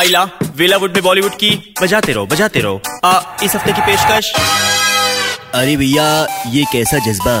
[0.00, 0.22] आइला
[0.56, 4.32] वेलावुड में बॉलीवुड की बजाते रहो बजाते रहो। आ, इस हफ़्ते की पेशकश?
[5.54, 6.06] अरे भैया
[6.46, 7.34] ये कैसा जज्बा।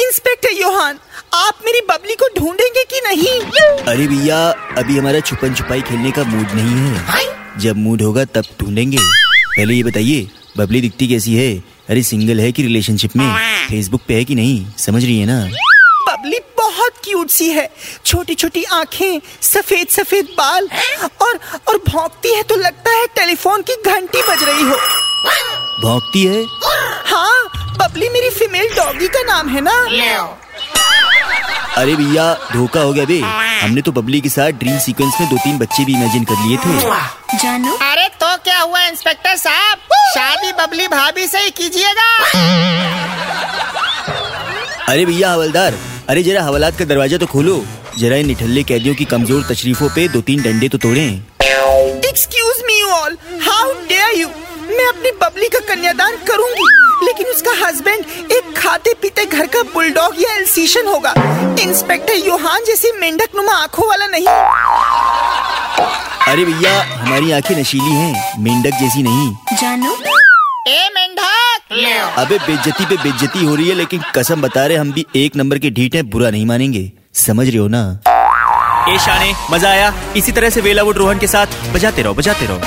[0.00, 0.98] इंस्पेक्टर योहान
[1.34, 3.40] आप मेरी बबली को ढूंढेंगे कि नहीं?
[3.86, 4.38] अरे भैया
[4.78, 7.26] अभी हमारा छुपन छुपाई खेलने का मूड नहीं है।
[7.58, 8.98] जब मूड होगा तब ढूंढेंगे।
[9.56, 11.62] पहले ये बताइए बबली दिखती कैसी है?
[11.90, 13.34] अरे सिंगल है कि रिलेशनशिप में?
[13.68, 14.66] फेसबुक पे है कि नहीं?
[14.78, 15.50] समझ रही है ना?
[16.26, 17.68] बबली बहुत क्यूट सी है।
[18.04, 20.68] छोटी छोटी आँखें सफ़ेद सफ़ेद बाल
[21.22, 24.76] और और भौंकती है तो लगता है टेलीफोन की घंटी बज रही हो।
[25.82, 26.42] भौंकती है?
[27.06, 29.76] हाँ बबली मेरी फीमेल डॉगी का नाम है ना।
[31.76, 35.36] अरे भैया धोखा हो गया बे। हमने तो बबली के साथ ड्रीम सीक्वेंस में दो
[35.38, 37.76] तीन बच्चे भी इमेजिन कर लिए थे। जानू?
[37.82, 39.78] अरे तो क्या हुआ इंस्पेक्टर साहब?
[40.14, 42.12] शादी बबली भाभी से ही कीजिएगा।
[44.88, 45.74] अरे भैया हवलदार
[46.10, 47.54] अरे जरा हवालात का दरवाज़ा तो खोलो।
[47.98, 51.06] जरा इन निठल्ले कैदियों की कमज़ोर तशरीफों पे दो तीन डंडे तो तोड़े।
[52.08, 54.28] Excuse me all how dare you
[54.68, 56.68] मैं अपनी बबली का कन्यादान करूँगी
[57.06, 61.14] लेकिन उसका हस्बैंड एक खाते पीते घर का बुलडॉग या एल्सीशन होगा।
[61.62, 64.26] इंस्पेक्टर योहान जैसी मेंढक नुमा आँखों वाला नहीं।
[66.28, 69.96] अरे भैया हमारी आँखें नशीली हैं मेंढक जैसी नहीं। जानू?
[70.68, 71.45] ए मेंढक!
[71.70, 75.58] अबे बेज्जती पे बेज्जती हो रही है लेकिन कसम बता रहे हम भी एक नंबर
[75.58, 77.80] के ढीठ हैं बुरा नहीं मानेंगे। समझ रहे हो ना?
[78.88, 82.60] ए शाने मज़ा आया। इसी तरह से वेलावुड रोहन के साथ बजाते रहो बजाते रहो।